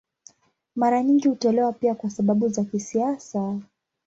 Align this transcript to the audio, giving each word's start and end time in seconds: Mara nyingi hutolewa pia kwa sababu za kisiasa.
Mara 0.75 1.03
nyingi 1.03 1.27
hutolewa 1.29 1.73
pia 1.73 1.95
kwa 1.95 2.09
sababu 2.09 2.47
za 2.49 2.63
kisiasa. 2.63 3.59